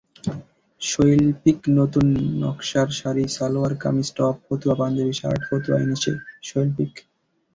[0.81, 2.07] শৈল্পিকনতুন
[2.41, 6.11] নকশার শাড়ি, সালোয়ার কামিজ, টপ, ফতুয়া, পাঞ্জাবি, শার্ট, ফতুয়া এনেছে
[6.47, 6.91] শৈল্পিক।